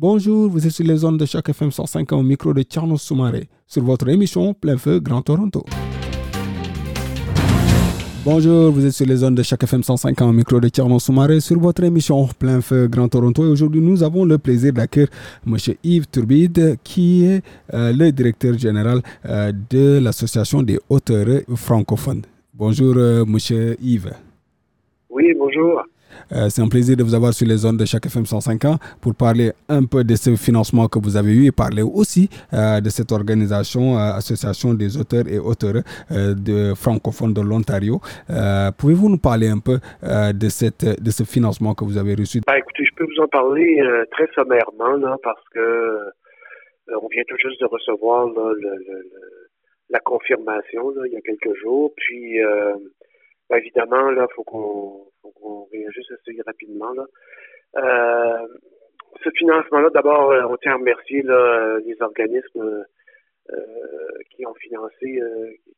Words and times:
Bonjour, 0.00 0.48
vous 0.48 0.64
êtes 0.64 0.70
sur 0.70 0.86
les 0.86 0.98
zones 0.98 1.16
de 1.16 1.26
Choc 1.26 1.48
FM 1.48 1.72
105 1.72 2.12
au 2.12 2.22
micro 2.22 2.54
de 2.54 2.62
Tierno 2.62 2.96
Soumaré 2.96 3.48
sur 3.66 3.82
votre 3.82 4.08
émission 4.08 4.54
Plein 4.54 4.76
Feu 4.76 5.00
Grand 5.00 5.22
Toronto. 5.22 5.64
Bonjour, 8.24 8.70
vous 8.70 8.86
êtes 8.86 8.92
sur 8.92 9.06
les 9.06 9.16
zones 9.16 9.34
de 9.34 9.42
chaque 9.42 9.64
FM 9.64 9.82
105 9.82 10.20
au 10.20 10.30
micro 10.30 10.60
de 10.60 10.68
Tierno 10.68 11.00
Soumaré 11.00 11.40
sur 11.40 11.58
votre 11.58 11.82
émission 11.82 12.28
Plein 12.38 12.60
Feu 12.60 12.86
Grand 12.86 13.08
Toronto. 13.08 13.44
Et 13.44 13.48
aujourd'hui, 13.48 13.80
nous 13.80 14.04
avons 14.04 14.24
le 14.24 14.38
plaisir 14.38 14.72
d'accueillir 14.72 15.08
M. 15.44 15.56
Yves 15.82 16.06
Turbide, 16.06 16.76
qui 16.84 17.24
est 17.24 17.42
euh, 17.74 17.92
le 17.92 18.12
directeur 18.12 18.56
général 18.56 19.02
euh, 19.26 19.50
de 19.68 19.98
l'Association 19.98 20.62
des 20.62 20.78
auteurs 20.88 21.26
francophones. 21.56 22.22
Bonjour, 22.54 22.94
euh, 22.98 23.24
M. 23.24 23.74
Yves. 23.82 24.12
Oui, 25.10 25.34
bonjour. 25.36 25.82
Euh, 26.32 26.48
c'est 26.50 26.62
un 26.62 26.68
plaisir 26.68 26.96
de 26.96 27.02
vous 27.02 27.14
avoir 27.14 27.32
sur 27.32 27.46
les 27.46 27.56
zones 27.56 27.76
de 27.76 27.84
chaque 27.84 28.06
FM 28.06 28.26
105 28.26 28.64
ans 28.64 28.78
pour 29.00 29.14
parler 29.14 29.52
un 29.68 29.84
peu 29.84 30.04
de 30.04 30.14
ce 30.14 30.36
financement 30.36 30.88
que 30.88 30.98
vous 30.98 31.16
avez 31.16 31.32
eu 31.32 31.46
et 31.46 31.52
parler 31.52 31.82
aussi 31.82 32.28
euh, 32.52 32.80
de 32.80 32.88
cette 32.90 33.12
organisation, 33.12 33.96
euh, 33.96 34.12
Association 34.18 34.74
des 34.74 34.96
auteurs 34.96 35.26
et 35.28 35.38
auteurs 35.38 35.82
de 36.10 36.74
francophones 36.74 37.34
de 37.34 37.40
l'Ontario. 37.40 38.00
Pouvez-vous 38.78 39.08
nous 39.08 39.18
parler 39.18 39.48
un 39.48 39.58
peu 39.58 39.78
de, 40.02 40.48
cette, 40.48 40.84
de 40.84 41.10
ce 41.10 41.24
financement 41.24 41.74
que 41.74 41.84
vous 41.84 41.96
avez 41.98 42.14
reçu? 42.14 42.40
Ben, 42.46 42.56
écoutez, 42.56 42.84
je 42.84 42.94
peux 42.96 43.04
vous 43.04 43.22
en 43.22 43.28
parler 43.28 43.80
très 44.10 44.28
sommairement 44.34 44.96
là, 44.96 45.16
parce 45.22 45.42
que 45.54 45.98
on 47.02 47.08
vient 47.08 47.22
tout 47.28 47.36
juste 47.42 47.60
de 47.60 47.66
recevoir 47.66 48.28
la 49.90 50.00
confirmation 50.00 50.90
là, 50.90 51.02
il 51.06 51.12
y 51.12 51.16
a 51.16 51.20
quelques 51.20 51.54
jours. 51.60 51.92
Puis, 51.96 52.38
ben, 53.50 53.56
évidemment, 53.56 54.10
là, 54.10 54.26
faut 54.34 54.44
qu'on 54.44 55.08
on 55.42 55.64
réagisse 55.72 56.10
assez 56.10 56.40
rapidement. 56.42 56.92
Là. 56.92 57.04
Euh, 57.76 58.46
ce 59.24 59.30
financement-là, 59.30 59.90
d'abord, 59.90 60.30
euh, 60.30 60.44
on 60.48 60.56
tient 60.58 60.72
à 60.72 60.76
remercier 60.76 61.22
là, 61.22 61.78
les 61.84 62.00
organismes 62.00 62.84
euh, 63.50 64.18
qui 64.30 64.46
ont 64.46 64.54
financé, 64.54 65.20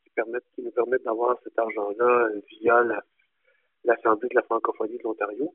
qui, 0.04 0.10
permettent, 0.14 0.44
qui 0.54 0.62
nous 0.62 0.72
permettent 0.72 1.04
d'avoir 1.04 1.38
cet 1.44 1.58
argent-là 1.58 2.28
via 2.48 2.84
l'Assemblée 3.84 4.28
de 4.28 4.34
la 4.34 4.42
francophonie 4.42 4.98
de 4.98 5.02
l'Ontario. 5.04 5.54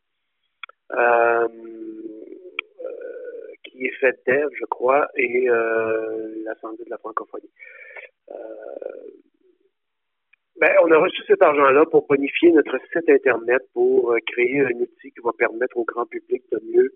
qui 3.63 3.85
est 3.85 3.95
faite 3.99 4.21
d'Ève, 4.25 4.49
je 4.53 4.65
crois, 4.65 5.07
et 5.15 5.47
l'Assemblée 6.45 6.85
de 6.85 6.89
la 6.89 6.97
francophonie. 6.97 7.51
Ben, 10.57 10.71
on 10.85 10.91
a 10.91 10.97
reçu 10.97 11.21
cet 11.27 11.41
argent-là 11.41 11.85
pour 11.85 12.07
bonifier 12.07 12.49
notre 12.53 12.77
site 12.93 13.09
Internet 13.09 13.61
pour 13.73 14.13
euh, 14.13 14.19
créer 14.25 14.61
un 14.61 14.71
outil 14.79 15.11
qui 15.11 15.19
va 15.21 15.31
permettre 15.37 15.75
au 15.75 15.83
grand 15.83 16.05
public 16.05 16.43
de 16.49 16.61
mieux 16.71 16.93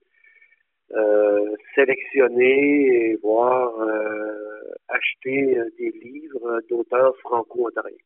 euh, 0.95 1.55
sélectionner 1.75 3.09
et 3.11 3.15
voir 3.17 3.77
euh, 3.81 4.71
acheter 4.87 5.57
des 5.77 5.91
livres 5.91 6.61
d'auteurs 6.69 7.13
franco-ontariens. 7.17 7.97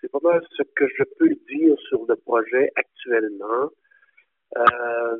c'est 0.00 0.10
pas 0.10 0.20
mal 0.22 0.40
ce 0.56 0.62
que 0.74 0.88
je 0.96 1.04
peux 1.18 1.34
dire 1.50 1.76
sur 1.90 2.06
le 2.08 2.16
projet 2.16 2.72
actuellement. 2.74 3.68
ce 4.56 5.18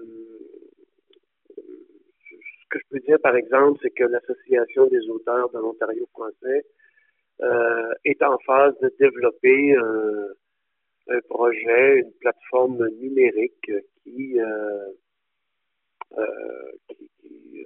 que 2.71 2.78
je 2.78 2.84
peux 2.91 3.00
dire, 3.00 3.19
par 3.23 3.37
exemple, 3.37 3.78
c'est 3.83 3.91
que 3.91 4.05
l'Association 4.05 4.87
des 4.87 5.06
auteurs 5.11 5.50
de 5.50 5.59
l'Ontario 5.59 6.06
français 6.15 6.65
euh, 7.41 7.94
est 8.04 8.21
en 8.22 8.37
phase 8.38 8.75
de 8.81 8.93
développer 8.99 9.76
un, 9.76 11.21
projet, 11.28 12.00
une 12.00 12.12
plateforme 12.21 12.87
numérique 13.00 13.71
qui, 14.03 14.41
euh, 14.41 14.88
euh, 16.19 16.72
qui, 16.88 17.65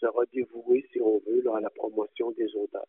sera 0.00 0.24
dévouée, 0.32 0.84
si 0.92 1.00
on 1.00 1.20
veut, 1.26 1.42
à 1.54 1.60
la 1.60 1.70
promotion 1.70 2.30
des 2.32 2.54
auteurs. 2.56 2.84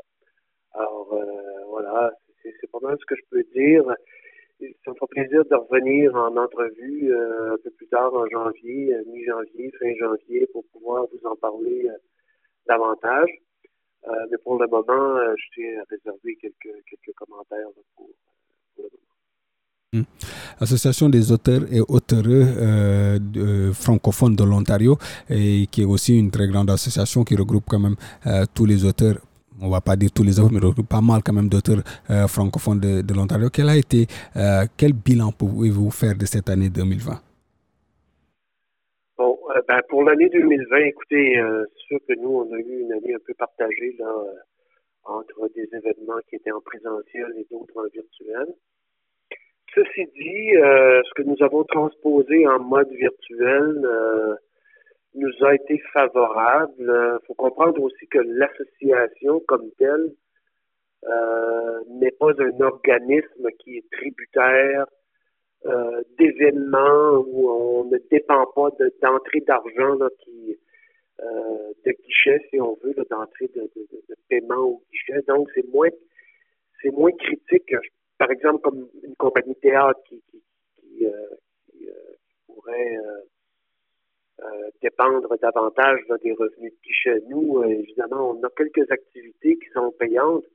Alors, 0.73 1.21
voilà, 1.69 2.11
c'est 2.43 2.71
pas 2.71 2.79
mal 2.81 2.97
ce 2.99 3.05
que 3.05 3.15
je 3.15 3.21
peux 3.29 3.43
dire. 3.53 3.85
Ça 4.83 4.91
me 4.91 4.95
fait 4.95 5.07
plaisir 5.09 5.45
de 5.45 5.55
revenir 5.55 6.15
en 6.15 6.35
entrevue 6.35 7.13
un 7.15 7.57
peu 7.63 7.69
plus 7.71 7.87
tard 7.87 8.13
en 8.13 8.27
janvier, 8.27 8.95
mi-janvier, 9.07 9.71
fin 9.79 9.93
janvier, 9.95 10.47
pour 10.51 10.65
pouvoir 10.73 11.05
vous 11.07 11.25
en 11.27 11.35
parler 11.35 11.89
davantage. 12.67 13.29
Euh, 14.07 14.11
mais 14.29 14.37
pour 14.43 14.59
le 14.59 14.67
moment, 14.67 15.17
euh, 15.17 15.33
je 15.37 15.45
tiens 15.53 15.81
à 15.81 15.83
réserver 15.89 16.37
quelques, 16.39 17.15
commentaires 17.15 17.67
moment. 17.97 18.09
Hmm. 19.93 20.03
Association 20.59 21.09
des 21.09 21.31
auteurs 21.31 21.61
et 21.71 21.79
auteureux 21.79 22.45
euh, 22.57 23.73
francophones 23.73 24.35
de 24.35 24.43
l'Ontario, 24.43 24.97
qui 25.27 25.81
est 25.81 25.85
aussi 25.85 26.17
une 26.17 26.31
très 26.31 26.47
grande 26.47 26.69
association 26.69 27.23
qui 27.23 27.35
regroupe 27.35 27.65
quand 27.67 27.79
même 27.79 27.95
tous 28.53 28.65
les 28.65 28.83
auteurs 28.85 29.17
on 29.61 29.69
va 29.69 29.79
pas 29.79 29.95
dire 29.95 30.11
tous 30.11 30.23
les 30.23 30.37
auteurs, 30.37 30.51
mais 30.51 30.59
regroupe 30.59 30.89
pas 30.89 30.99
mal 30.99 31.23
quand 31.23 31.31
même 31.31 31.47
d'auteurs 31.47 31.81
francophones 32.27 32.81
de, 32.81 33.13
l'Ontario. 33.13 33.49
Quel 33.49 33.69
a 33.69 33.77
été, 33.77 34.05
quel 34.75 34.91
bilan 34.91 35.31
pouvez-vous 35.31 35.91
faire 35.91 36.15
de 36.17 36.25
cette 36.25 36.49
année 36.49 36.67
2020 36.67 37.13
euh, 37.13 37.15
ben, 39.67 39.81
pour 39.87 40.03
l'année 40.03 40.27
2020, 40.29 40.77
écoutez, 40.77 41.39
euh, 41.39 41.63
c'est 41.71 41.87
sûr 41.87 41.99
que 42.07 42.13
nous, 42.19 42.29
on 42.29 42.53
a 42.53 42.57
eu 42.57 42.81
une 42.81 42.91
année 42.91 43.13
un 43.13 43.19
peu 43.25 43.33
partagée 43.35 43.95
là, 43.97 44.07
euh, 44.07 44.33
entre 45.05 45.47
des 45.55 45.69
événements 45.71 46.19
qui 46.29 46.35
étaient 46.35 46.51
en 46.51 46.61
présentiel 46.61 47.33
et 47.37 47.47
d'autres 47.49 47.77
en 47.77 47.87
virtuel. 47.87 48.47
Ceci 49.73 50.05
dit, 50.15 50.51
ce 50.53 51.13
que 51.15 51.23
nous 51.23 51.35
avons 51.41 51.65
transposé 51.65 52.47
en 52.47 52.59
mode 52.59 52.89
virtuel 52.91 53.85
nous 55.15 55.45
a 55.45 55.53
été 55.53 55.77
favorable. 55.91 56.69
Il 56.79 57.25
faut 57.27 57.33
comprendre 57.33 57.81
aussi 57.81 58.07
que 58.07 58.19
l'association 58.19 59.41
comme 59.41 59.69
telle 59.77 60.13
n'est 61.99 62.11
pas 62.11 62.31
un 62.39 62.61
organisme 62.61 63.49
qui 63.59 63.77
est 63.77 63.91
tributaire 63.91 64.85
euh, 65.67 66.03
d'événements 66.19 67.23
où 67.25 67.49
on 67.49 67.85
ne 67.85 67.97
dépend 68.11 68.45
pas 68.53 68.69
d'entrée 69.01 69.41
d'argent 69.41 69.97
qui 70.19 70.55
euh, 71.21 71.73
de 71.85 71.91
guichet, 71.91 72.45
si 72.49 72.61
on 72.61 72.77
veut, 72.83 72.93
d'entrée 73.09 73.49
de, 73.55 73.61
de, 73.75 74.15
paiement 74.29 74.59
au 74.59 74.83
guichet. 74.91 75.21
Donc, 75.27 75.49
c'est 75.55 75.67
moins 75.73 75.89
c'est 76.81 76.91
moins 76.91 77.11
critique, 77.13 77.73
par 78.19 78.29
exemple, 78.29 78.61
comme 78.61 78.87
une 79.03 79.15
compagnie 79.15 79.55
théâtre 79.55 79.99
qui, 80.07 80.21
qui, 80.29 80.43
qui, 80.77 81.07
euh, 81.07 81.91
pourrait 82.45 82.97
dépendre 84.83 85.35
davantage 85.41 86.01
des 86.21 86.33
revenus 86.33 86.73
de 86.73 86.81
guichet. 86.83 87.23
Nous, 87.29 87.63
évidemment, 87.63 88.31
on 88.31 88.43
a 88.43 88.49
quelques 88.55 88.91
activités 88.91 89.57
qui 89.57 89.69
sont 89.73 89.91
payantes, 89.97 90.45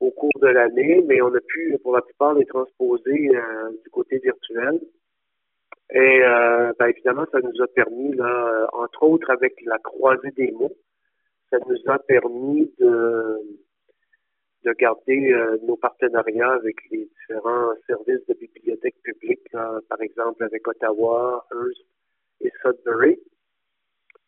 au 0.00 0.10
cours 0.10 0.38
de 0.40 0.48
l'année, 0.48 1.02
mais 1.06 1.20
on 1.22 1.34
a 1.34 1.40
pu, 1.40 1.76
pour 1.82 1.94
la 1.94 2.02
plupart, 2.02 2.34
les 2.34 2.46
transposer 2.46 3.30
euh, 3.34 3.70
du 3.82 3.90
côté 3.90 4.18
virtuel. 4.18 4.80
Et 5.90 6.22
euh, 6.22 6.72
ben, 6.78 6.88
évidemment, 6.88 7.26
ça 7.32 7.38
nous 7.40 7.62
a 7.62 7.66
permis, 7.68 8.14
là, 8.14 8.48
euh, 8.48 8.66
entre 8.72 9.02
autres 9.04 9.30
avec 9.30 9.54
la 9.64 9.78
croisée 9.78 10.32
des 10.32 10.50
mots, 10.52 10.74
ça 11.50 11.58
nous 11.66 11.92
a 11.92 11.98
permis 12.00 12.70
de, 12.78 13.38
de 14.64 14.72
garder 14.72 15.32
nos 15.62 15.76
partenariats 15.76 16.54
avec 16.54 16.74
les 16.90 17.06
différents 17.06 17.72
services 17.86 18.26
de 18.26 18.34
bibliothèques 18.34 19.00
publiques, 19.02 19.48
par 19.52 20.00
exemple 20.00 20.42
avec 20.42 20.66
Ottawa, 20.66 21.46
Hearst 21.52 21.86
et 22.40 22.50
Sudbury. 22.60 23.16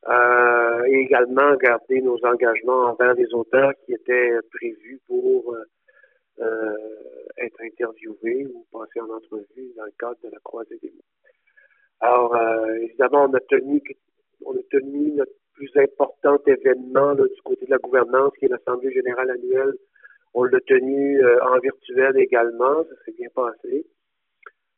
Euh, 0.08 0.84
et 0.86 1.00
également 1.00 1.54
garder 1.56 2.00
nos 2.00 2.16
engagements 2.24 2.92
envers 2.92 3.12
les 3.12 3.34
auteurs 3.34 3.72
qui 3.84 3.92
étaient 3.92 4.38
prévus 4.54 4.98
pour 5.06 5.54
euh, 5.54 5.64
euh, 6.40 6.76
être 7.36 7.60
interviewés 7.60 8.46
ou 8.46 8.64
passer 8.72 9.00
en 9.00 9.10
entrevue 9.10 9.70
dans 9.76 9.84
le 9.84 9.92
cadre 9.98 10.16
de 10.24 10.30
la 10.30 10.38
croisée 10.42 10.78
des 10.82 10.88
mots. 10.88 11.04
Alors, 12.00 12.34
évidemment, 12.80 13.24
on 13.28 13.34
a 13.34 13.40
tenu 13.40 13.82
on 14.46 14.52
a 14.52 14.62
tenu 14.70 15.12
notre 15.12 15.32
plus 15.52 15.70
important 15.76 16.38
événement 16.46 17.14
du 17.14 17.42
côté 17.44 17.66
de 17.66 17.72
la 17.72 17.78
gouvernance, 17.78 18.32
qui 18.38 18.46
est 18.46 18.48
l'Assemblée 18.48 18.92
générale 18.92 19.30
annuelle. 19.30 19.74
On 20.32 20.44
l'a 20.44 20.60
tenu 20.60 21.20
en 21.42 21.58
virtuel 21.58 22.16
également, 22.18 22.84
ça 22.84 22.94
s'est 23.04 23.14
bien 23.18 23.28
passé. 23.34 23.84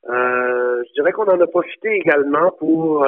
je 0.06 0.93
dirais 0.94 1.12
qu'on 1.12 1.29
en 1.29 1.41
a 1.41 1.47
profité 1.47 1.91
également 1.91 2.50
pour 2.53 3.06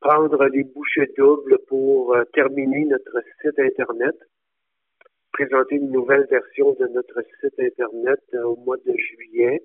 prendre 0.00 0.44
les 0.46 0.64
bouchées 0.64 1.12
doubles 1.16 1.58
pour 1.68 2.14
euh, 2.14 2.24
terminer 2.32 2.84
notre 2.86 3.22
site 3.40 3.58
Internet, 3.58 4.16
présenter 5.32 5.76
une 5.76 5.90
nouvelle 5.90 6.26
version 6.30 6.72
de 6.72 6.86
notre 6.88 7.22
site 7.40 7.58
Internet 7.60 8.20
euh, 8.34 8.44
au 8.44 8.56
mois 8.56 8.78
de 8.78 8.92
juillet. 8.96 9.62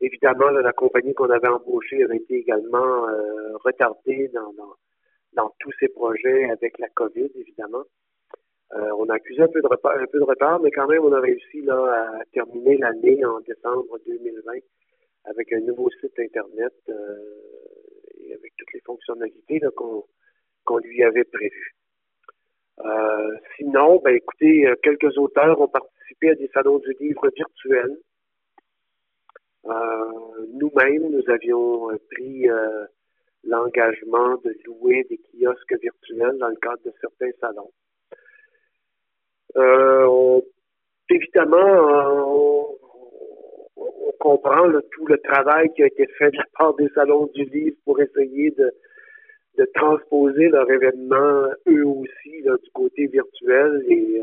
Évidemment, 0.00 0.50
la 0.50 0.72
compagnie 0.72 1.14
qu'on 1.14 1.30
avait 1.30 1.48
embauchée 1.48 2.02
avait 2.02 2.16
été 2.16 2.36
également 2.36 3.08
euh, 3.08 3.56
retardée 3.64 4.28
dans, 4.34 4.52
dans, 5.34 5.54
tous 5.60 5.70
ces 5.80 5.88
projets 5.88 6.50
avec 6.50 6.78
la 6.78 6.88
COVID, 6.88 7.30
évidemment. 7.36 7.84
on 8.72 9.08
a 9.08 9.14
accusé 9.14 9.40
un 9.42 9.48
peu, 9.48 9.60
de 9.62 9.66
retard, 9.68 9.96
un 9.96 10.06
peu 10.06 10.18
de 10.18 10.24
retard, 10.24 10.60
mais 10.60 10.70
quand 10.72 10.88
même, 10.88 11.04
on 11.04 11.12
a 11.12 11.20
réussi 11.20 11.62
là, 11.62 11.78
à 12.18 12.24
terminer 12.32 12.76
l'année 12.78 13.24
en 13.24 13.40
décembre 13.40 13.98
2020 14.06 14.52
avec 15.24 15.52
un 15.52 15.60
nouveau 15.60 15.88
site 16.00 16.18
Internet 16.18 16.74
et 16.88 17.61
avec 18.34 18.52
toutes 18.56 18.72
les 18.72 18.80
fonctionnalités 18.80 19.60
qu'on 19.74 20.78
lui 20.78 21.02
avait 21.02 21.24
prévues. 21.24 21.74
Euh, 22.84 23.36
sinon, 23.56 24.00
ben 24.02 24.14
écoutez, 24.16 24.66
euh, 24.66 24.74
quelques 24.82 25.16
auteurs 25.18 25.60
ont 25.60 25.68
participé 25.68 26.30
à 26.30 26.34
des 26.34 26.48
salons 26.52 26.78
du 26.78 26.94
livre 27.00 27.28
virtuels. 27.34 27.96
Euh, 29.66 30.46
nous-mêmes, 30.54 31.10
nous 31.10 31.30
avions 31.30 31.88
pris 32.10 32.46
l'engagement 33.44 34.36
de 34.44 34.56
louer 34.64 35.06
des 35.08 35.18
kiosques 35.18 35.80
virtuels 35.80 36.38
dans 36.38 36.48
le 36.48 36.56
cadre 36.56 36.82
de 36.84 36.92
certains 37.00 37.30
salons. 37.40 37.70
évidemment, 41.08 41.58
on, 41.58 42.51
comprend 44.32 44.70
tout 44.92 45.06
le 45.06 45.18
travail 45.18 45.68
qui 45.74 45.82
a 45.82 45.86
été 45.86 46.06
fait 46.18 46.30
de 46.30 46.36
la 46.36 46.44
part 46.56 46.74
des 46.74 46.88
salons 46.94 47.26
du 47.34 47.44
livre 47.44 47.76
pour 47.84 48.00
essayer 48.00 48.50
de, 48.52 48.72
transposer 49.74 50.48
leur 50.48 50.68
événement 50.70 51.48
eux 51.68 51.86
aussi 51.86 52.42
du 52.42 52.70
côté 52.72 53.06
virtuel 53.06 53.84
et 53.88 54.22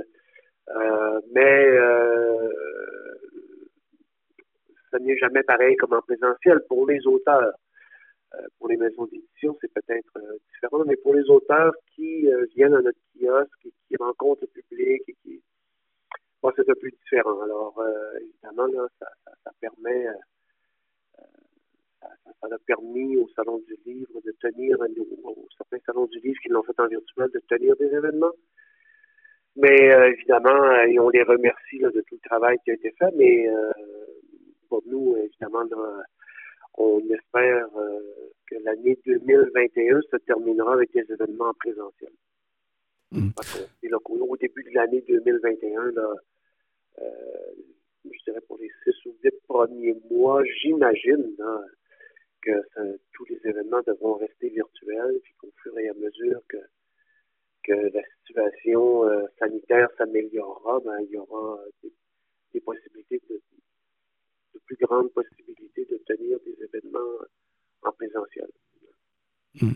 euh, 0.70 1.22
mais 1.34 1.66
euh, 1.66 2.50
ça 4.92 5.00
n'est 5.00 5.18
jamais 5.18 5.44
pareil 5.44 5.76
comme 5.78 5.94
en 5.94 6.02
présentiel 6.02 6.60
pour 6.68 6.88
les 6.88 7.06
auteurs. 7.08 7.54
Euh, 8.36 8.38
pour 8.58 8.68
les 8.70 8.78
maisons 8.78 9.06
d'édition, 9.06 9.58
c'est 9.62 9.74
peut-être 9.74 10.14
différent, 10.54 10.84
mais 10.86 10.98
pour 10.98 11.16
les 11.16 11.28
auteurs 11.30 11.74
qui 11.96 12.28
viennent 12.56 12.76
à 12.76 12.82
notre 12.82 13.00
kiosque 13.16 13.66
et 13.66 13.74
qui 13.88 13.96
rencontrent 13.98 14.42
le 14.42 14.62
public 14.62 15.02
et 15.08 15.16
qui 15.24 15.42
c'est 16.56 16.70
un 16.70 16.74
peu 16.82 16.90
différent. 16.90 17.42
Alors 17.42 17.84
évidemment, 18.22 18.68
là, 18.68 18.88
ça 19.00 19.08
permet 19.60 20.08
ça, 22.42 22.48
a 22.52 22.58
permis 22.66 23.18
au 23.18 23.28
Salon 23.36 23.60
du 23.68 23.78
Livre 23.86 24.22
de 24.26 24.32
tenir, 24.40 24.78
au 24.80 25.48
certains 25.58 25.84
salons 25.86 26.06
du 26.06 26.20
livre 26.20 26.40
qui 26.42 26.50
l'ont 26.50 26.64
fait 26.64 26.80
en 26.80 26.88
virtuel, 26.88 27.30
de 27.34 27.42
tenir 27.48 27.76
des 27.78 27.88
événements. 27.88 28.34
Mais 29.56 29.92
euh, 29.94 30.12
évidemment, 30.12 30.64
euh, 30.64 31.02
on 31.02 31.10
les 31.10 31.24
remercie 31.24 31.80
de 31.80 32.02
tout 32.08 32.16
le 32.16 32.30
travail 32.30 32.58
qui 32.64 32.72
a 32.72 32.76
été 32.76 32.92
fait, 32.98 33.12
mais 33.16 33.50
euh, 33.50 33.72
pour 34.70 34.82
nous, 34.86 35.18
évidemment, 35.18 35.64
on 36.78 37.00
espère 37.10 37.68
que 38.48 38.56
l'année 38.64 38.98
2021 39.06 40.00
se 40.10 40.18
terminera 40.18 40.74
avec 40.74 40.94
des 40.94 41.06
événements 41.12 41.50
en 41.50 41.54
présentiel. 41.54 42.12
Mmh. 43.12 43.30
au 44.04 44.38
début 44.38 44.64
de 44.64 44.70
l'année 44.76 45.04
2021, 45.08 45.92
là, 45.92 46.14
je 48.14 48.32
dirais 48.32 48.42
pour 48.48 48.58
les 48.58 48.72
six 48.84 49.06
ou 49.06 49.16
huit 49.24 49.36
premiers 49.48 49.96
mois, 50.10 50.44
j'imagine, 50.62 51.36
que 52.42 52.52
tous 53.14 53.26
les 53.26 53.40
événements 53.44 53.82
devront 53.86 54.16
rester 54.16 54.50
virtuels, 54.50 55.20
puis 55.24 55.34
qu'au 55.40 55.52
fur 55.62 55.78
et 55.78 55.90
à 55.90 55.94
mesure 55.94 56.42
que, 56.48 56.58
la 57.72 58.02
situation 58.26 59.06
euh, 59.06 59.28
sanitaire 59.38 59.90
s'améliorera, 59.96 60.80
ben, 60.80 61.02
il 61.02 61.12
y 61.12 61.18
aura 61.18 61.60
des, 62.52 62.62
possibilités 62.62 63.22
de, 63.30 63.36
de, 63.36 64.60
plus 64.66 64.76
grandes 64.78 65.12
possibilités 65.14 65.86
de 65.86 65.98
tenir 66.08 66.40
des 66.40 66.58
événements 66.64 67.20
en 67.84 67.92
présentiel. 67.92 68.48
Hmm. 69.62 69.72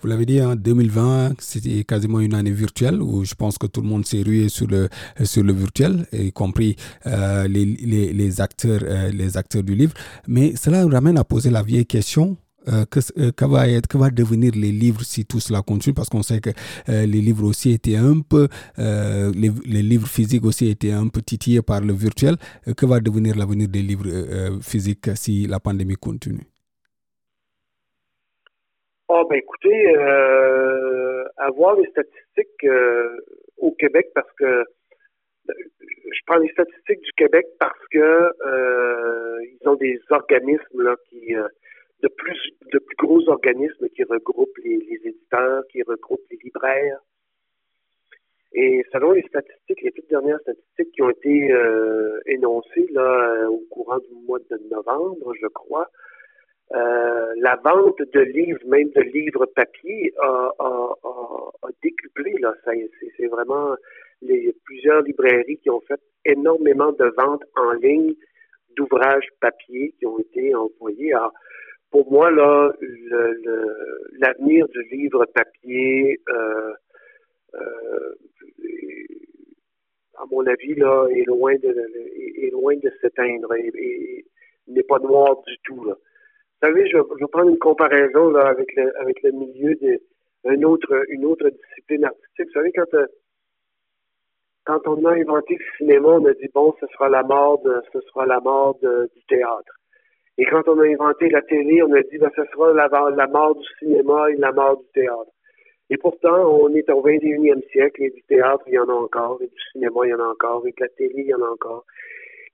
Vous 0.00 0.08
l'avez 0.08 0.26
dit, 0.26 0.40
en 0.40 0.56
2020, 0.56 1.34
c'était 1.40 1.84
quasiment 1.84 2.20
une 2.20 2.34
année 2.34 2.50
virtuelle 2.50 3.00
où 3.00 3.24
je 3.24 3.34
pense 3.34 3.58
que 3.58 3.66
tout 3.66 3.80
le 3.80 3.86
monde 3.88 4.04
s'est 4.06 4.22
rué 4.22 4.48
sur 4.48 4.66
le, 4.66 4.88
sur 5.22 5.42
le 5.44 5.52
virtuel, 5.52 6.06
y 6.12 6.32
compris 6.32 6.76
euh, 7.06 7.46
les, 7.46 7.64
les, 7.64 8.12
les, 8.12 8.40
acteurs, 8.40 8.80
euh, 8.82 9.10
les 9.10 9.36
acteurs 9.36 9.62
du 9.62 9.74
livre. 9.74 9.94
Mais 10.26 10.54
cela 10.56 10.82
nous 10.82 10.88
ramène 10.88 11.18
à 11.18 11.24
poser 11.24 11.50
la 11.50 11.62
vieille 11.62 11.86
question. 11.86 12.36
Euh, 12.68 12.84
que, 12.84 13.00
que, 13.30 13.44
va 13.46 13.68
être, 13.68 13.86
que 13.86 13.96
va 13.96 14.10
devenir 14.10 14.52
les 14.54 14.70
livres 14.70 15.02
si 15.02 15.24
tout 15.24 15.40
cela 15.40 15.62
continue? 15.62 15.94
Parce 15.94 16.10
qu'on 16.10 16.22
sait 16.22 16.40
que 16.40 16.50
les 16.88 17.06
livres 17.06 17.44
aussi 17.44 17.70
étaient 17.70 17.96
un 17.96 18.20
peu 18.20 18.48
les, 18.76 19.50
les, 19.64 19.82
livres 19.82 20.06
physiques 20.06 20.44
aussi 20.44 20.66
étaient 20.66 20.92
un 20.92 21.08
peu 21.08 21.22
titillés 21.22 21.62
par 21.62 21.80
le 21.80 21.94
virtuel 21.94 22.36
que 22.76 22.84
va 22.84 23.00
devenir 23.00 23.34
l'avenir 23.34 23.66
des 23.66 23.80
livres 23.80 24.58
physiques 24.60 25.08
si 25.14 25.46
la 25.46 25.58
pandémie 25.58 25.96
continue? 25.96 26.49
Ah, 29.12 29.24
ben 29.28 29.36
écoutez, 29.36 29.96
euh, 29.96 31.24
avoir 31.36 31.74
les 31.76 31.88
statistiques 31.90 32.64
euh, 32.64 33.16
au 33.58 33.72
Québec 33.72 34.06
parce 34.14 34.30
que 34.38 34.44
euh, 34.44 34.64
je 35.48 36.20
prends 36.26 36.38
les 36.38 36.50
statistiques 36.52 37.00
du 37.00 37.12
Québec 37.16 37.44
parce 37.58 37.86
que 37.90 37.98
euh, 38.46 39.44
ils 39.44 39.68
ont 39.68 39.74
des 39.74 39.98
organismes 40.10 40.82
là 40.82 40.94
qui 41.08 41.34
de 42.02 42.08
plus 42.08 42.40
de 42.72 42.78
plus 42.78 42.96
gros 42.98 43.28
organismes 43.28 43.88
qui 43.88 44.04
regroupent 44.04 44.58
les, 44.64 44.76
les 44.76 45.00
éditeurs, 45.08 45.64
qui 45.72 45.82
regroupent 45.82 46.28
les 46.30 46.38
libraires. 46.44 47.00
Et 48.52 48.84
selon 48.92 49.12
les 49.12 49.22
statistiques, 49.22 49.82
les 49.82 49.92
toutes 49.92 50.08
dernières 50.08 50.40
statistiques 50.40 50.92
qui 50.92 51.02
ont 51.02 51.10
été 51.10 51.52
énoncées 52.26 52.86
là 52.92 53.48
au 53.48 53.62
courant 53.70 53.98
du 53.98 54.14
mois 54.26 54.38
de 54.38 54.58
novembre, 54.70 55.34
je 55.40 55.46
crois, 55.48 55.88
euh, 56.72 57.34
la 57.38 57.56
vente 57.56 58.00
de 58.00 58.20
livres, 58.20 58.60
même 58.66 58.90
de 58.90 59.00
livres 59.00 59.46
papier, 59.46 60.12
a, 60.22 60.50
a, 60.58 60.94
a, 61.02 61.68
décuplé. 61.82 62.32
Là, 62.38 62.54
c'est, 62.64 63.26
vraiment 63.26 63.74
les 64.22 64.54
plusieurs 64.64 65.02
librairies 65.02 65.58
qui 65.58 65.70
ont 65.70 65.80
fait 65.80 66.00
énormément 66.24 66.92
de 66.92 67.12
ventes 67.16 67.42
en 67.56 67.72
ligne 67.72 68.14
d'ouvrages 68.76 69.28
papier 69.40 69.94
qui 69.98 70.06
ont 70.06 70.18
été 70.18 70.54
envoyés. 70.54 71.12
Pour 71.90 72.10
moi, 72.12 72.30
là, 72.30 72.72
le, 72.80 74.10
l'avenir 74.18 74.68
du 74.68 74.82
livre 74.92 75.26
papier, 75.34 76.20
euh, 76.28 76.72
euh, 77.54 78.14
à 80.18 80.24
mon 80.30 80.46
avis, 80.46 80.74
là, 80.76 81.08
est 81.08 81.26
loin 81.26 81.54
de, 81.56 81.74
est, 82.36 82.50
loin 82.50 82.76
de 82.76 82.92
s'éteindre 83.00 83.54
et, 83.54 84.24
n'est 84.68 84.84
pas 84.84 85.00
noir 85.00 85.42
du 85.48 85.56
tout. 85.64 85.84
Là. 85.84 85.94
Vous 86.62 86.68
savez, 86.68 86.86
je, 86.90 86.98
vais 86.98 87.26
prendre 87.32 87.48
une 87.48 87.58
comparaison 87.58 88.30
là, 88.30 88.48
avec, 88.48 88.74
le, 89.22 89.32
milieu 89.32 89.74
de 89.76 90.64
autre, 90.66 91.04
une 91.08 91.24
autre 91.24 91.48
discipline 91.48 92.04
artistique. 92.04 92.46
Vous 92.48 92.52
savez, 92.52 92.72
quand, 92.72 92.94
euh, 92.94 93.06
quand 94.66 94.80
on 94.86 95.02
a 95.06 95.12
inventé 95.12 95.56
le 95.56 95.64
cinéma, 95.78 96.08
on 96.08 96.24
a 96.26 96.34
dit 96.34 96.50
bon, 96.52 96.74
ce 96.78 96.86
sera 96.88 97.08
la 97.08 97.22
mort 97.22 97.62
ce 97.64 98.00
sera 98.00 98.26
la 98.26 98.40
mort 98.40 98.78
du 98.78 99.24
théâtre. 99.26 99.72
Et 100.36 100.44
quand 100.44 100.68
on 100.68 100.78
a 100.80 100.86
inventé 100.86 101.30
la 101.30 101.40
télé, 101.40 101.82
on 101.82 101.92
a 101.94 102.02
dit 102.02 102.18
ben, 102.18 102.30
ce 102.36 102.44
sera 102.52 102.74
la, 102.74 102.88
la 102.88 103.26
mort 103.26 103.54
du 103.56 103.66
cinéma 103.78 104.30
et 104.30 104.36
la 104.36 104.52
mort 104.52 104.76
du 104.76 104.86
théâtre. 104.92 105.30
Et 105.88 105.96
pourtant, 105.96 106.60
on 106.62 106.74
est 106.74 106.88
au 106.90 107.02
21e 107.02 107.66
siècle 107.70 108.02
et 108.02 108.10
du 108.10 108.22
théâtre, 108.24 108.64
il 108.66 108.74
y 108.74 108.78
en 108.78 108.88
a 108.88 108.92
encore, 108.92 109.38
et 109.40 109.46
du 109.46 109.60
cinéma, 109.72 110.00
il 110.04 110.10
y 110.10 110.14
en 110.14 110.20
a 110.20 110.28
encore, 110.28 110.66
et 110.66 110.70
de 110.72 110.76
la 110.78 110.88
télé, 110.88 111.14
il 111.16 111.26
y 111.26 111.34
en 111.34 111.42
a 111.42 111.48
encore 111.48 111.84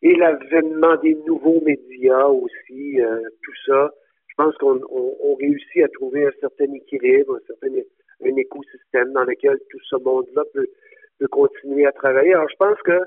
et 0.03 0.15
l'avènement 0.15 0.97
des 0.97 1.15
nouveaux 1.27 1.61
médias 1.63 2.27
aussi, 2.27 3.01
euh, 3.01 3.21
tout 3.43 3.55
ça, 3.67 3.91
je 4.29 4.35
pense 4.37 4.57
qu'on 4.59 4.81
on, 4.91 5.35
réussit 5.37 5.83
à 5.83 5.89
trouver 5.89 6.27
un 6.27 6.33
certain 6.41 6.73
équilibre, 6.73 7.37
un 7.37 7.47
certain 7.47 7.69
un 8.25 8.37
écosystème 8.37 9.13
dans 9.13 9.25
lequel 9.25 9.59
tout 9.71 9.81
ce 9.91 9.97
monde-là 9.97 10.43
peut, 10.53 10.67
peut 11.19 11.29
continuer 11.29 11.87
à 11.87 11.93
travailler. 11.93 12.35
Alors, 12.35 12.49
je 12.49 12.57
pense 12.57 12.81
que 12.83 13.01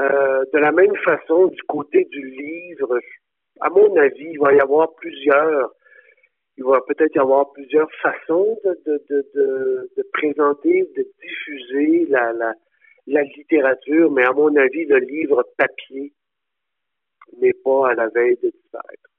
euh, 0.00 0.44
de 0.52 0.58
la 0.58 0.72
même 0.72 0.94
façon, 0.96 1.46
du 1.46 1.62
côté 1.62 2.04
du 2.04 2.30
livre, 2.30 2.98
à 3.60 3.70
mon 3.70 3.96
avis, 3.96 4.30
il 4.32 4.38
va 4.40 4.52
y 4.54 4.60
avoir 4.60 4.94
plusieurs, 4.94 5.72
il 6.56 6.64
va 6.64 6.80
peut-être 6.86 7.14
y 7.14 7.18
avoir 7.18 7.52
plusieurs 7.52 7.90
façons 8.02 8.58
de, 8.64 8.78
de, 8.86 9.02
de, 9.08 9.30
de, 9.34 9.90
de 9.96 10.02
présenter, 10.12 10.90
de 10.96 11.06
diffuser 11.22 12.06
la, 12.08 12.32
la, 12.32 12.54
la 13.06 13.22
littérature, 13.22 14.10
mais 14.10 14.24
à 14.24 14.32
mon 14.32 14.54
avis, 14.56 14.84
le 14.86 14.98
livre 14.98 15.44
papier 15.56 16.12
n'est 17.40 17.52
pas 17.64 17.90
à 17.90 17.94
la 17.94 18.08
veille 18.08 18.38
de 18.42 18.50
disparaître 18.50 19.10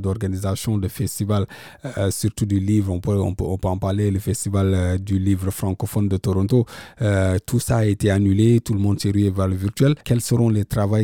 d'organisation 0.00 0.78
de 0.78 0.88
festivals, 0.88 1.46
euh, 1.84 2.10
surtout 2.10 2.46
du 2.46 2.60
livre, 2.60 2.92
on 2.92 3.00
peut, 3.00 3.18
on 3.18 3.34
peut, 3.34 3.44
on 3.44 3.58
peut, 3.58 3.68
en 3.68 3.78
parler, 3.78 4.10
le 4.10 4.18
festival 4.18 4.74
euh, 4.74 4.98
du 4.98 5.18
livre 5.18 5.50
francophone 5.50 6.08
de 6.08 6.16
Toronto, 6.16 6.66
euh, 7.02 7.38
tout 7.46 7.58
ça 7.58 7.78
a 7.78 7.84
été 7.86 8.10
annulé, 8.10 8.60
tout 8.60 8.74
le 8.74 8.80
monde 8.80 9.00
s'est 9.00 9.10
rué 9.10 9.30
vers 9.30 9.48
le 9.48 9.56
virtuel. 9.56 9.94
Quels 10.04 10.20
seront 10.20 10.50
les 10.50 10.64
travaux 10.64 10.96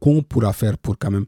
qu'on 0.00 0.22
pourra 0.22 0.52
faire 0.52 0.76
pour 0.78 0.98
quand 0.98 1.10
même 1.10 1.26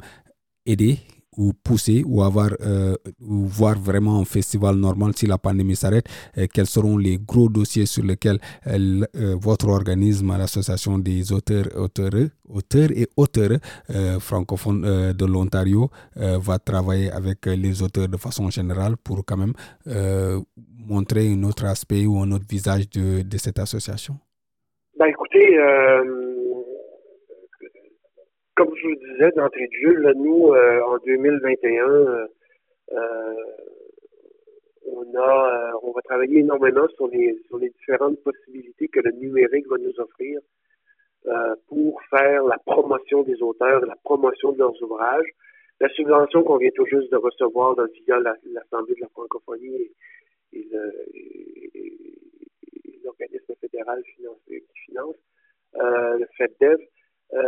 aider 0.66 0.98
ou 1.36 1.52
pousser 1.52 2.02
ou 2.06 2.22
avoir 2.22 2.50
euh, 2.60 2.94
ou 3.20 3.46
voir 3.46 3.78
vraiment 3.78 4.20
un 4.20 4.24
festival 4.24 4.76
normal 4.76 5.12
si 5.14 5.26
la 5.26 5.38
pandémie 5.38 5.76
s'arrête 5.76 6.06
Quels 6.52 6.66
seront 6.66 6.96
les 6.96 7.18
gros 7.18 7.48
dossiers 7.48 7.86
sur 7.86 8.04
lesquels 8.04 8.38
euh, 8.66 9.36
votre 9.40 9.68
organisme, 9.68 10.36
l'association 10.36 10.98
des 10.98 11.32
auteurs, 11.32 11.66
auteurs, 11.76 12.10
auteurs 12.48 12.90
et 12.94 13.08
auteurs 13.16 13.58
francophones 14.20 15.12
de 15.12 15.24
l'Ontario 15.24 15.90
va 16.16 16.58
travailler 16.58 17.10
avec 17.10 17.46
les 17.46 17.82
auteurs 17.82 18.08
de 18.08 18.16
façon 18.16 18.50
générale 18.50 18.96
pour 19.02 19.24
quand 19.24 19.36
même 19.36 19.54
montrer 20.86 21.32
un 21.32 21.42
autre 21.44 21.64
aspect 21.64 22.06
ou 22.06 22.18
un 22.18 22.30
autre 22.32 22.46
visage 22.48 22.88
de, 22.90 23.22
de 23.22 23.38
cette 23.38 23.58
association? 23.58 24.18
Ben, 24.98 25.06
écoutez, 25.06 25.58
comme 28.54 28.74
je 28.76 28.86
vous 28.86 28.94
disais 28.96 29.30
d'entrée 29.32 29.68
de 29.68 29.88
jeu, 29.88 29.94
là, 30.00 30.12
nous, 30.14 30.52
euh, 30.52 30.82
en 30.82 30.98
2021, 30.98 31.88
euh, 31.88 32.26
euh, 32.92 33.34
on 34.86 35.14
a, 35.16 35.72
on 35.82 35.92
va 35.92 36.02
travailler 36.02 36.40
énormément 36.40 36.86
sur 36.96 37.08
les, 37.08 37.38
sur 37.46 37.58
les 37.58 37.70
différentes 37.70 38.22
possibilités 38.22 38.88
que 38.88 39.00
le 39.00 39.12
numérique 39.12 39.66
va 39.68 39.78
nous 39.78 39.98
offrir 39.98 40.40
pour 41.68 42.02
faire 42.10 42.42
la 42.44 42.58
promotion 42.66 43.22
des 43.22 43.40
auteurs, 43.42 43.86
la 43.86 43.94
promotion 44.02 44.50
de 44.52 44.58
leurs 44.58 44.82
ouvrages. 44.82 45.28
La 45.80 45.88
subvention 45.90 46.42
qu'on 46.42 46.56
vient 46.56 46.70
tout 46.74 46.86
juste 46.86 47.12
de 47.12 47.16
recevoir 47.16 47.76
dans, 47.76 47.86
via 48.06 48.18
l'Assemblée 48.18 48.94
de 48.96 49.00
la 49.00 49.08
francophonie 49.08 49.88
et, 50.52 50.68
l'organisme 53.04 53.54
fédéral 53.60 54.02
financier 54.16 54.60
qui 54.62 54.80
finance, 54.86 55.16
le 55.74 56.26
FEDEV, 56.36 56.80
euh, 56.80 56.86
va 57.32 57.40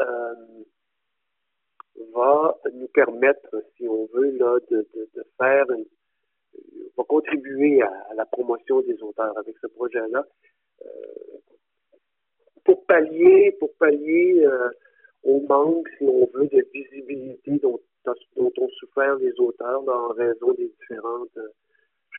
euh, 0.00 0.34
va 2.14 2.58
nous 2.74 2.88
permettre, 2.88 3.62
si 3.76 3.88
on 3.88 4.06
veut, 4.12 4.30
là, 4.36 4.58
de, 4.70 4.86
de, 4.94 5.08
de 5.14 5.24
faire, 5.38 5.66
va 6.96 7.04
contribuer 7.04 7.82
à, 7.82 8.14
la 8.14 8.26
promotion 8.26 8.80
des 8.82 9.02
auteurs 9.02 9.36
avec 9.38 9.56
ce 9.60 9.66
projet-là, 9.68 10.26
euh, 10.84 10.88
pour 12.64 12.84
pallier, 12.84 13.56
pour 13.58 13.72
pallier 13.74 14.44
euh, 14.44 14.68
au 15.24 15.40
manque, 15.48 15.88
si 15.98 16.04
on 16.04 16.26
veut, 16.34 16.46
de 16.46 16.66
visibilité 16.72 17.58
dont, 17.58 17.80
dont 18.36 18.52
ont 18.58 18.68
souffert 18.78 19.16
les 19.16 19.32
auteurs 19.40 19.82
dans 19.82 20.08
raison 20.08 20.52
des 20.52 20.68
différentes, 20.80 21.38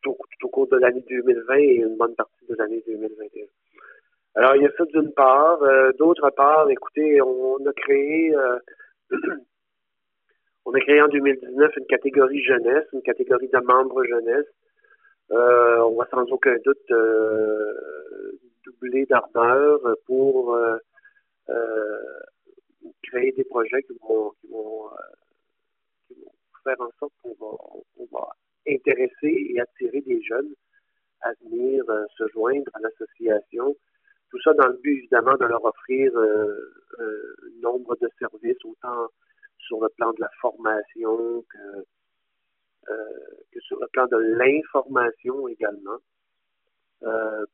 tout, 0.02 0.18
tout 0.40 0.48
au 0.48 0.50
cours 0.50 0.68
de 0.68 0.78
l'année 0.78 1.04
2020 1.08 1.56
et 1.56 1.76
une 1.76 1.96
bonne 1.96 2.16
partie 2.16 2.46
de 2.48 2.56
l'année 2.56 2.84
2021. 2.86 3.46
Alors, 4.36 4.56
il 4.56 4.64
y 4.64 4.66
a 4.66 4.72
ça 4.76 4.84
d'une 4.86 5.14
part. 5.14 5.62
Euh, 5.62 5.92
d'autre 6.00 6.30
part, 6.32 6.68
écoutez, 6.70 7.22
on, 7.22 7.58
a 7.68 7.74
créé 7.74 8.36
euh, 8.36 8.58
on 10.66 10.74
a 10.74 10.80
créé 10.80 11.02
en 11.02 11.08
2019 11.08 11.72
une 11.78 11.86
catégorie 11.86 12.44
jeunesse, 12.44 12.86
une 12.94 13.04
catégorie 13.04 13.48
de 13.48 13.60
membres 13.60 14.04
jeunesse. 14.06 14.48
Euh, 15.32 15.82
on 15.82 15.96
va 15.96 16.08
sans 16.10 16.24
aucun 16.32 16.56
doute 16.66 16.92
doubler 18.66 19.06
d'ardeur 19.06 19.80
pour 20.08 20.58
créer 23.04 23.32
des 23.34 23.44
projets 23.44 23.84
qui 23.84 23.94
vont, 24.02 24.34
faire 26.64 26.80
en 26.80 26.90
sorte 27.00 27.14
qu'on 27.22 28.08
va 28.12 28.28
intéresser 28.68 29.54
et 29.54 29.60
attirer 29.60 30.02
des 30.02 30.22
jeunes 30.24 30.54
à 31.22 31.32
venir 31.44 31.84
se 32.18 32.28
joindre 32.34 32.72
à 32.74 32.80
l'association 32.80 33.76
tout 34.34 34.42
ça 34.42 34.54
dans 34.56 34.68
le 34.68 34.80
but, 34.82 34.98
évidemment, 34.98 35.38
de 35.38 35.46
leur 35.46 35.64
offrir 35.64 36.12
euh, 36.16 36.74
euh, 37.00 37.36
nombre 37.62 37.96
de 38.02 38.10
services, 38.18 38.58
autant 38.66 39.08
sur 39.60 39.80
le 39.80 39.90
plan 39.90 40.12
de 40.12 40.22
la 40.22 40.30
formation 40.42 41.46
que, 41.52 42.92
euh, 42.92 43.60
sur 43.60 43.80
le 43.80 43.86
plan 43.94 44.08
de 44.08 44.18
l'information 44.18 45.48
également. 45.48 46.00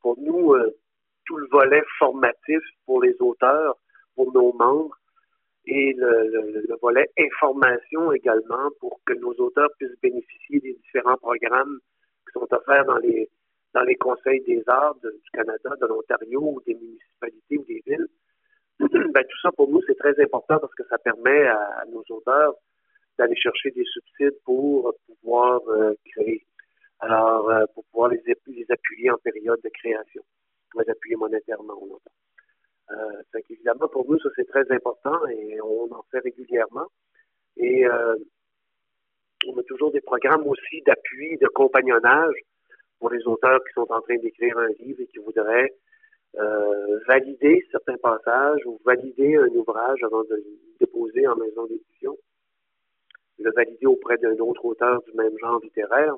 pour 0.01 0.17
nous, 0.19 0.55
tout 1.25 1.37
le 1.37 1.47
volet 1.47 1.83
formatif 1.97 2.61
pour 2.85 3.01
les 3.01 3.15
auteurs, 3.19 3.75
pour 4.15 4.31
nos 4.31 4.53
membres, 4.53 4.95
et 5.65 5.93
le, 5.97 6.77
volet 6.81 7.09
information 7.19 8.13
également 8.13 8.69
pour 8.79 9.01
que 9.05 9.13
nos 9.15 9.33
auteurs 9.33 9.69
puissent 9.77 9.99
bénéficier 10.01 10.59
des 10.61 10.73
différents 10.75 11.17
programmes 11.17 11.79
qui 12.25 12.39
sont 12.39 12.47
offerts 12.53 12.85
dans 12.85 12.99
les 12.99 13.29
dans 13.73 13.83
les 13.83 13.95
conseils 13.95 14.41
des 14.41 14.63
arts 14.67 14.95
du 14.95 15.29
Canada, 15.31 15.69
de 15.79 15.85
l'Ontario 15.87 16.41
ou 16.41 16.61
des 16.65 16.75
municipalités 16.75 17.57
ou 17.57 17.63
des 17.65 17.83
villes. 17.85 18.07
ben, 18.79 19.23
tout 19.23 19.39
ça, 19.41 19.51
pour 19.51 19.69
nous, 19.69 19.81
c'est 19.87 19.97
très 19.97 20.19
important 20.21 20.59
parce 20.59 20.73
que 20.73 20.83
ça 20.89 20.97
permet 20.97 21.47
à, 21.47 21.83
nos 21.91 22.03
auteurs 22.09 22.55
d'aller 23.17 23.35
chercher 23.35 23.71
des 23.71 23.85
subsides 23.85 24.39
pour 24.45 24.93
pouvoir 25.05 25.61
euh, 25.67 25.93
créer. 26.13 26.45
Alors, 26.99 27.49
euh, 27.49 27.65
pour 27.73 27.85
pouvoir 27.85 28.09
les, 28.09 28.21
appuyer 28.69 29.11
en 29.11 29.17
période 29.17 29.59
de 29.63 29.69
création, 29.69 30.21
les 30.77 30.89
appuyer 30.89 31.15
monétairement, 31.15 31.75
on 31.81 31.95
entend. 31.95 32.11
Euh, 32.91 33.39
évidemment, 33.49 33.87
pour 33.87 34.09
nous, 34.09 34.19
ça, 34.19 34.29
c'est 34.35 34.47
très 34.47 34.69
important 34.71 35.25
et 35.27 35.61
on 35.61 35.91
en 35.91 36.03
fait 36.11 36.19
régulièrement. 36.19 36.87
Et 37.57 37.85
euh, 37.85 38.15
on 39.47 39.57
a 39.57 39.63
toujours 39.63 39.91
des 39.91 40.01
programmes 40.01 40.45
aussi 40.47 40.81
d'appui, 40.85 41.37
de 41.37 41.47
compagnonnage 41.47 42.35
pour 42.99 43.09
les 43.09 43.25
auteurs 43.27 43.63
qui 43.63 43.73
sont 43.73 43.87
en 43.89 44.01
train 44.01 44.17
d'écrire 44.17 44.57
un 44.57 44.69
livre 44.79 45.01
et 45.01 45.07
qui 45.07 45.17
voudraient 45.19 45.73
euh, 46.37 46.99
valider 47.07 47.65
certains 47.71 47.97
passages 47.97 48.65
ou 48.65 48.79
valider 48.85 49.35
un 49.37 49.47
ouvrage 49.47 50.03
avant 50.03 50.23
de 50.23 50.35
le 50.35 50.45
déposer 50.79 51.25
en 51.27 51.35
maison 51.35 51.65
d'édition, 51.65 52.17
le 53.39 53.51
valider 53.51 53.87
auprès 53.87 54.17
d'un 54.17 54.37
autre 54.37 54.63
auteur 54.65 55.01
du 55.03 55.13
même 55.13 55.37
genre 55.39 55.59
littéraire. 55.61 56.15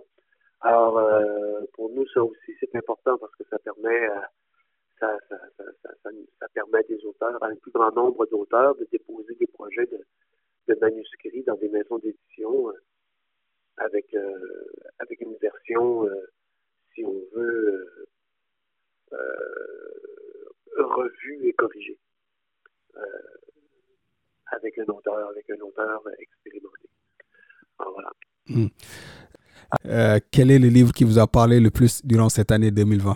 Alors, 0.61 0.97
euh, 0.97 1.61
pour 1.73 1.89
nous, 1.91 2.05
ça 2.09 2.23
aussi, 2.23 2.53
c'est 2.59 2.75
important 2.75 3.17
parce 3.17 3.33
que 3.35 3.43
ça 3.50 3.57
permet 3.59 4.09
ça, 5.00 5.17
ça, 5.29 5.38
ça, 5.57 6.47
permet 6.53 6.79
à 6.79 6.83
des 6.83 7.03
auteurs, 7.05 7.41
à 7.41 7.47
un 7.47 7.55
plus 7.55 7.71
grand 7.71 7.91
nombre 7.95 8.25
d'auteurs, 8.27 8.75
de 8.75 8.88
déposer 8.91 9.33
des 9.35 9.47
projets 9.47 9.88
de, 9.88 10.75
manuscrits 10.79 11.43
dans 11.43 11.55
des 11.55 11.69
maisons 11.69 11.97
d'édition 11.97 12.69
euh, 12.69 12.73
avec, 13.77 14.15
avec 15.00 15.21
une 15.21 15.35
version 15.35 16.07
si 16.93 17.03
on 17.03 17.13
veut, 17.36 18.05
euh, 19.13 19.17
euh, 19.17 20.83
revu 20.83 21.48
et 21.48 21.53
corrigé 21.53 21.98
euh, 22.95 23.01
avec 24.51 24.77
un 24.79 24.86
auteur, 24.86 25.29
avec 25.29 25.50
un 25.50 25.62
auteur 25.62 26.01
expérimenté. 26.19 26.89
voilà. 27.77 28.12
Hmm. 28.48 30.19
quel 30.31 30.51
est 30.51 30.60
le 30.60 30.67
livre 30.67 30.91
qui 30.91 31.03
vous 31.03 31.19
a 31.19 31.27
parlé 31.27 31.60
le 31.60 31.69
plus 31.71 32.05
durant 32.05 32.29
cette 32.29 32.51
année 32.51 32.71
2020? 32.71 33.15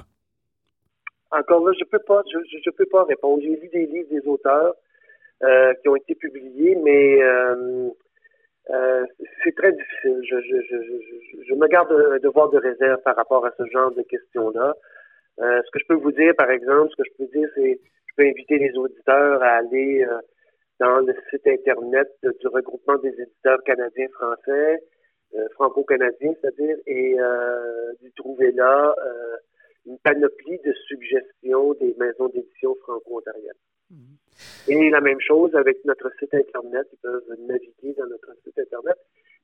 Encore 1.31 1.67
là, 1.67 1.73
je 1.77 1.83
peux 1.85 1.99
pas, 1.99 2.23
je, 2.31 2.69
peux 2.69 2.85
pas 2.85 3.03
répondre. 3.03 3.41
J'ai 3.41 3.57
lu 3.59 3.67
des 3.67 3.85
livres 3.87 4.09
des 4.09 4.25
auteurs 4.27 4.75
qui 5.81 5.89
ont 5.89 5.95
été 5.97 6.15
publiés, 6.15 6.75
mais 6.75 7.21
euh, 7.21 7.89
c'est 8.67 9.55
très 9.55 9.71
difficile. 9.71 10.21
Je, 10.23 10.41
je, 10.41 10.61
je, 10.61 11.43
je, 11.47 11.53
me 11.53 11.67
garde 11.67 11.91
un 11.91 12.17
devoir 12.17 12.49
de 12.49 12.57
réserve 12.57 13.01
par 13.03 13.15
rapport 13.15 13.45
à 13.45 13.51
ce 13.57 13.63
genre 13.71 13.91
de 13.91 14.01
questions-là. 14.03 14.73
Euh, 15.41 15.61
ce 15.65 15.71
que 15.71 15.79
je 15.79 15.85
peux 15.87 15.95
vous 15.95 16.11
dire, 16.11 16.33
par 16.37 16.49
exemple, 16.49 16.89
ce 16.91 17.03
que 17.03 17.09
je 17.09 17.17
peux 17.17 17.37
dire, 17.37 17.49
c'est 17.55 17.79
je 18.07 18.13
peux 18.15 18.23
inviter 18.23 18.57
les 18.57 18.71
auditeurs 18.77 19.43
à 19.43 19.57
aller 19.57 20.03
euh, 20.03 20.19
dans 20.79 20.99
le 20.99 21.13
site 21.29 21.45
Internet 21.45 22.07
du 22.23 22.47
regroupement 22.47 22.97
des 22.97 23.09
éditeurs 23.09 23.61
canadiens-français, 23.65 24.79
euh, 25.35 25.47
franco-canadiens, 25.55 26.33
c'est-à-dire, 26.41 26.77
et 26.87 27.17
d'y 28.01 28.11
trouver 28.13 28.51
là 28.51 28.95
une 29.85 29.99
panoplie 29.99 30.59
de 30.65 30.73
suggestions 30.87 31.73
des 31.75 31.95
maisons 31.99 32.27
d'édition 32.29 32.75
franco-ontariennes. 32.83 33.51
Et 34.67 34.89
la 34.89 35.01
même 35.01 35.21
chose 35.21 35.55
avec 35.55 35.83
notre 35.85 36.11
site 36.19 36.33
Internet. 36.33 36.87
Ils 36.91 36.99
peuvent 37.01 37.37
naviguer 37.47 37.93
dans 37.97 38.07
notre 38.07 38.33
site 38.43 38.57
Internet. 38.59 38.97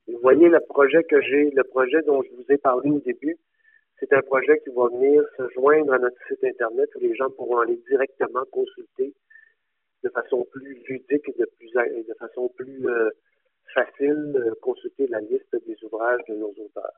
vous 0.08 0.18
voyez 0.20 0.48
le 0.48 0.60
projet 0.60 1.02
que 1.04 1.20
j'ai, 1.20 1.50
le 1.50 1.64
projet 1.64 2.02
dont 2.02 2.22
je 2.22 2.30
vous 2.30 2.44
ai 2.48 2.58
parlé 2.58 2.90
au 2.90 3.00
début, 3.00 3.36
c'est 3.98 4.12
un 4.12 4.22
projet 4.22 4.58
qui 4.60 4.70
va 4.70 4.88
venir 4.88 5.22
se 5.36 5.48
joindre 5.54 5.92
à 5.92 5.98
notre 5.98 6.16
site 6.26 6.42
Internet 6.44 6.90
où 6.96 7.00
les 7.00 7.14
gens 7.14 7.30
pourront 7.30 7.58
aller 7.58 7.78
directement 7.88 8.44
consulter 8.50 9.14
de 10.02 10.08
façon 10.10 10.44
plus 10.50 10.82
ludique 10.88 11.28
et 11.28 11.38
de, 11.38 11.48
plus, 11.56 11.70
de 11.72 12.14
façon 12.18 12.50
plus 12.56 12.88
euh, 12.88 13.10
facile, 13.72 14.34
euh, 14.36 14.54
consulter 14.60 15.06
la 15.06 15.20
liste 15.20 15.54
des 15.66 15.76
ouvrages 15.84 16.20
de 16.28 16.34
nos 16.34 16.48
auteurs. 16.50 16.92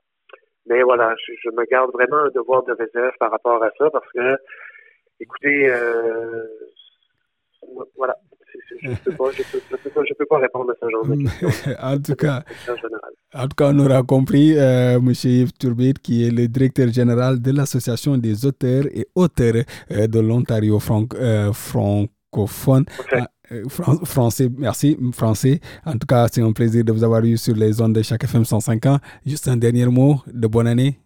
Mais 0.65 0.81
voilà, 0.81 1.15
je, 1.43 1.49
me 1.51 1.63
garde 1.65 1.91
vraiment 1.91 2.17
un 2.17 2.29
devoir 2.29 2.63
de 2.63 2.73
réserve 2.73 3.13
par 3.19 3.29
rapport 3.29 3.63
à 3.63 3.69
ça 3.77 3.89
parce 3.91 4.11
que, 4.11 4.35
écoutez, 5.19 5.69
euh, 5.69 6.43
voilà. 7.97 8.15
Je 8.81 8.89
ne 8.89 8.95
peux, 8.95 9.11
peux, 9.11 10.25
pas 10.25 10.37
répondre 10.39 10.71
à 10.71 10.75
ce 10.79 10.89
genre 10.89 11.05
de 11.05 11.23
questions. 11.23 11.71
en, 11.81 11.97
tout 11.97 12.15
cas, 12.15 12.43
en 13.33 13.47
tout 13.47 13.55
cas, 13.57 13.71
on 13.73 13.79
aura 13.79 14.03
compris, 14.03 14.57
euh, 14.57 14.97
M. 14.97 15.11
Yves 15.23 15.53
Turbide, 15.53 15.99
qui 15.99 16.27
est 16.27 16.31
le 16.31 16.47
directeur 16.47 16.87
général 16.89 17.41
de 17.41 17.51
l'Association 17.51 18.17
des 18.17 18.45
auteurs 18.45 18.85
et 18.93 19.07
auteurs 19.15 19.63
euh, 19.91 20.07
de 20.07 20.19
l'Ontario 20.19 20.79
franc, 20.79 21.05
euh, 21.15 21.51
francophone. 21.53 22.85
français, 24.05 24.47
merci, 24.57 24.97
français. 25.13 25.59
En 25.85 25.93
tout 25.93 26.07
cas, 26.07 26.27
c'est 26.31 26.41
un 26.41 26.51
plaisir 26.51 26.83
de 26.83 26.91
vous 26.91 27.03
avoir 27.03 27.23
eu 27.23 27.37
sur 27.37 27.55
les 27.55 27.81
ondes 27.81 27.93
de 27.93 28.01
chaque 28.01 28.23
FM 28.23 28.45
105 28.45 28.85
ans. 28.85 28.97
Juste 29.25 29.47
un 29.47 29.57
dernier 29.57 29.85
mot 29.85 30.15
de 30.27 30.47
bonne 30.47 30.67
année. 30.67 30.97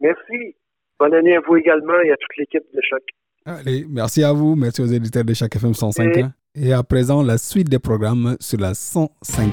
Merci. 0.00 0.56
Bonne 0.98 1.14
année 1.14 1.36
à 1.36 1.40
vous 1.40 1.56
également 1.56 2.00
et 2.04 2.10
à 2.10 2.16
toute 2.16 2.36
l'équipe 2.38 2.64
de 2.74 2.80
Choc. 2.88 3.02
Allez, 3.46 3.86
merci 3.90 4.24
à 4.24 4.32
vous, 4.32 4.56
merci 4.56 4.80
aux 4.80 4.86
éditeurs 4.86 5.22
de 5.22 5.34
chaque 5.34 5.54
FM 5.54 5.74
105 5.74 6.16
ans. 6.16 6.32
Et 6.54 6.72
à 6.72 6.82
présent, 6.82 7.22
la 7.22 7.36
suite 7.36 7.68
des 7.68 7.78
programmes 7.78 8.38
sur 8.40 8.58
la 8.58 8.72
105 8.72 9.52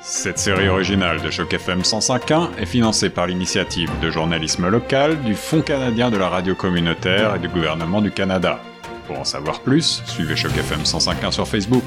Cette 0.00 0.38
série 0.38 0.68
originale 0.68 1.20
de 1.20 1.30
Choc 1.30 1.52
FM 1.52 1.80
105.1 1.80 2.56
est 2.56 2.64
financée 2.64 3.10
par 3.10 3.26
l'initiative 3.26 3.90
de 4.00 4.10
journalisme 4.10 4.68
local 4.68 5.20
du 5.20 5.34
Fonds 5.34 5.60
canadien 5.60 6.10
de 6.10 6.16
la 6.16 6.30
radio 6.30 6.54
communautaire 6.54 7.34
et 7.34 7.38
du 7.38 7.48
gouvernement 7.48 8.00
du 8.00 8.10
Canada. 8.10 8.58
Pour 9.06 9.18
en 9.18 9.24
savoir 9.24 9.60
plus, 9.60 10.02
suivez 10.06 10.36
Choc 10.36 10.56
FM 10.56 10.80
105.1 10.80 11.30
sur 11.30 11.46
Facebook. 11.46 11.84